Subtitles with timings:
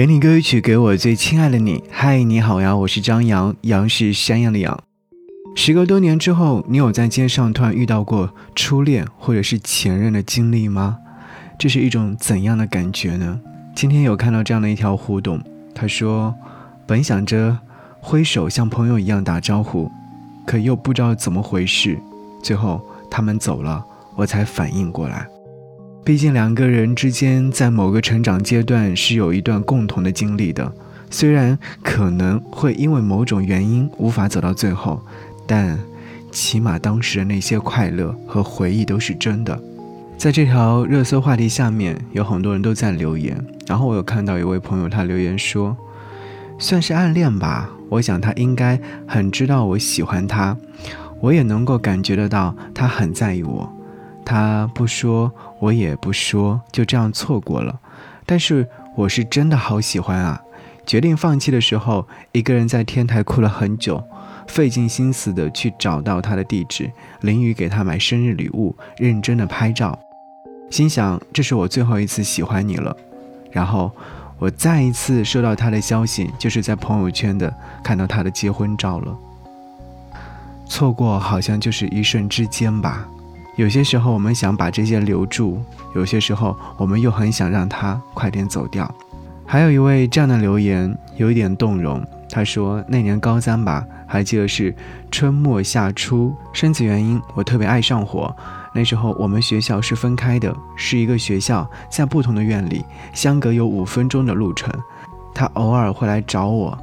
[0.00, 1.84] 给你歌曲，给我最亲爱的你。
[1.90, 4.82] 嗨，你好呀，我是张扬，杨是山羊的羊。
[5.54, 10.96] 时隔多年之后，你有在街上突然遇到过初恋或者是前任的经历吗？
[11.58, 13.38] 这是一种怎样的感觉呢？
[13.76, 15.38] 今天有看到这样的一条互动，
[15.74, 16.34] 他说
[16.88, 17.58] ：“本想着
[18.00, 19.92] 挥手像朋友一样打招呼，
[20.46, 21.98] 可又不知道怎么回事，
[22.42, 22.80] 最后
[23.10, 23.84] 他们走了，
[24.16, 25.26] 我才反应过来。”
[26.02, 30.72] 毕竟两个人之间在某个成长阶段是有一段共同的经历的，
[31.10, 35.00] 虽然可能会因为某种原因无法走到最后，
[35.46, 35.78] 但
[36.32, 39.60] 起码当时的那些快乐和回忆都是真的。
[40.16, 45.76] 在这条热搜话题下面，有很多人都在留言，然后我有看到一位朋友他留言说，
[46.58, 50.56] 算是暗恋吧，我想他应该很知道我喜欢他，
[51.20, 53.70] 我也能够感觉得到他很在意我。
[54.24, 57.80] 他不说，我也不说，就这样错过了。
[58.26, 60.40] 但是我是真的好喜欢啊！
[60.86, 64.02] 决定放弃的时候，一个人在天台哭了很久，
[64.46, 66.90] 费尽心思的去找到他的地址，
[67.20, 69.98] 淋雨给他买生日礼物，认真的拍照，
[70.70, 72.96] 心想这是我最后一次喜欢你了。
[73.50, 73.90] 然后
[74.38, 79.16] 我再一次收到他的消息，就是在朋友圈的看到他的结婚照了。
[80.66, 83.08] 错过好像就是一瞬之间吧。
[83.60, 85.60] 有些时候我们想把这些留住，
[85.94, 88.90] 有些时候我们又很想让它快点走掉。
[89.44, 94.74] 还有一位这样的留言有一点动容，他说那年高三吧，还记得是
[95.10, 98.34] 春末夏初，生子原因我特别爱上火。
[98.72, 104.72] 那时候我们学校是分开的，是一个学校在不同的院里，相隔有五分钟的路程。
[105.34, 106.78] 他偶尔会来找我，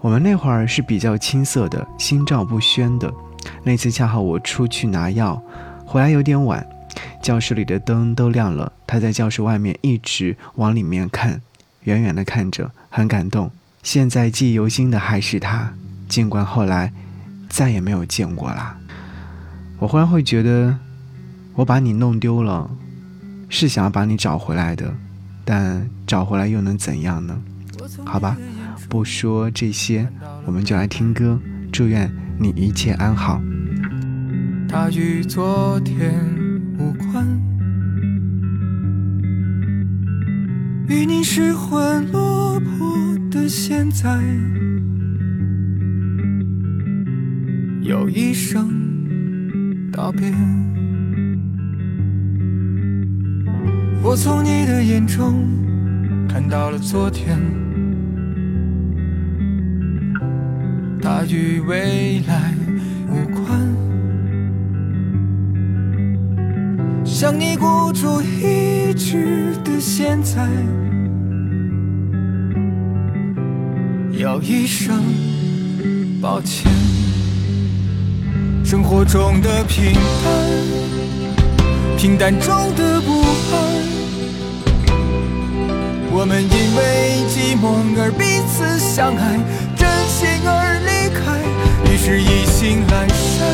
[0.00, 3.08] 我们那会儿是比较青涩的，心照不宣的。
[3.62, 5.40] 那次恰好我出去拿药。
[5.92, 6.66] 回来有点晚，
[7.20, 8.72] 教室里的灯都亮了。
[8.86, 11.42] 他在教室外面一直往里面看，
[11.82, 13.50] 远远的看着，很感动。
[13.82, 15.74] 现在记忆犹新的还是他，
[16.08, 16.90] 尽管后来
[17.50, 18.78] 再也没有见过啦。
[19.78, 20.78] 我忽然会觉得，
[21.56, 22.70] 我把你弄丢了，
[23.50, 24.94] 是想要把你找回来的，
[25.44, 27.38] 但找回来又能怎样呢？
[28.02, 28.34] 好吧，
[28.88, 30.08] 不说这些，
[30.46, 31.38] 我们就来听歌。
[31.70, 33.38] 祝愿你一切安好。
[34.74, 36.14] 它与昨天
[36.78, 37.26] 无关，
[40.88, 44.18] 与你失魂落魄的现在
[47.82, 48.70] 有一声
[49.92, 50.32] 道别。
[54.02, 55.46] 我从你的眼中
[56.26, 57.38] 看到了昨天，
[61.02, 62.54] 它与未来
[63.10, 63.91] 无关。
[67.22, 70.42] 向你孤注一掷的现在，
[74.18, 75.00] 要一声
[76.20, 76.68] 抱歉。
[78.64, 79.92] 生活中的平
[80.24, 83.20] 淡，平淡中的不
[83.52, 83.54] 安，
[86.10, 89.38] 我们因为寂寞而彼此相爱，
[89.76, 91.38] 真心而离开，
[91.88, 93.46] 于是意兴阑珊。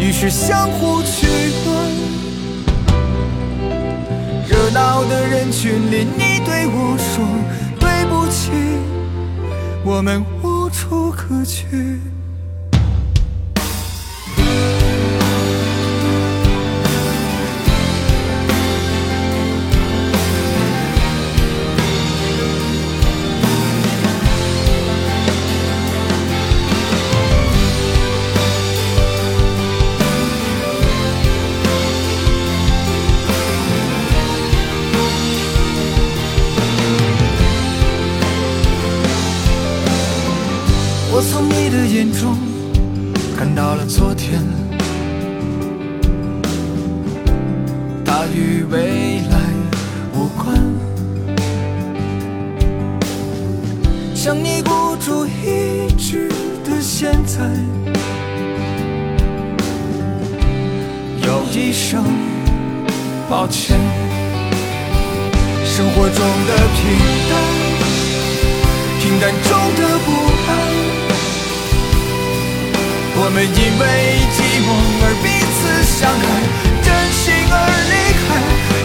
[0.00, 1.26] 于是相互取
[5.60, 7.26] 群里，你对我说
[7.80, 8.52] 对不起，
[9.84, 11.98] 我们无处可去。
[41.18, 42.38] 我从你的眼中
[43.36, 44.40] 看到了昨天，
[48.04, 49.40] 它与未来
[50.14, 50.56] 无关。
[54.14, 56.28] 向你孤注一掷
[56.62, 57.50] 的现在，
[61.26, 62.04] 有一声
[63.28, 63.76] 抱歉。
[65.64, 66.80] 生活中的平
[67.28, 67.32] 淡，
[69.00, 70.27] 平淡中的不
[73.38, 73.86] 们因为
[74.34, 74.68] 寂寞
[75.00, 76.26] 而彼此相爱，
[76.82, 77.54] 真心而
[77.86, 77.94] 离
[78.26, 78.26] 开，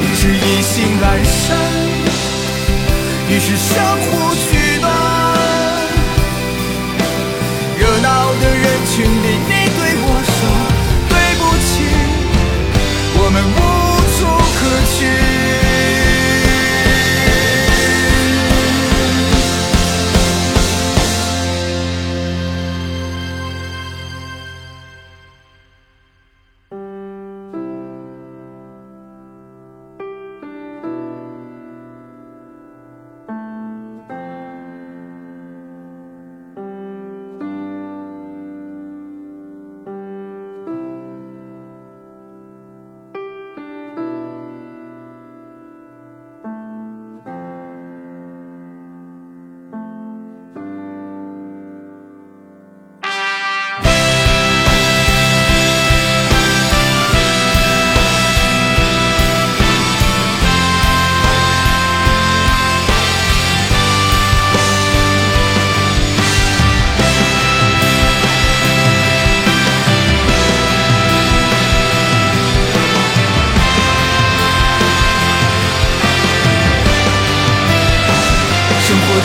[0.00, 1.44] 于是意兴阑珊，
[3.28, 4.08] 于是相互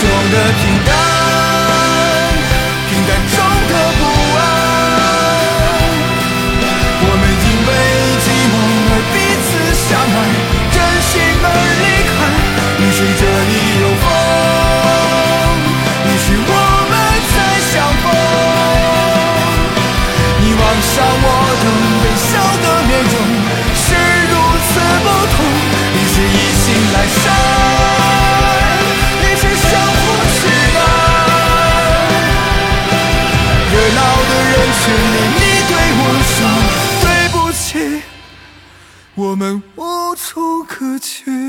[0.00, 1.19] 中的平淡，
[39.40, 41.39] 我们无处可去。